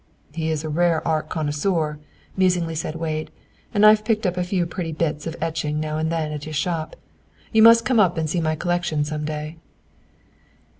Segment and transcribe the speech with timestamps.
[0.33, 1.99] "He is a rare art connoisseur,"
[2.35, 3.29] musingly said Wade,
[3.71, 6.55] "and I've picked up a few pretty bits of etching now and then at his
[6.55, 6.95] shop.
[7.51, 9.57] You must come up and see my collection some day."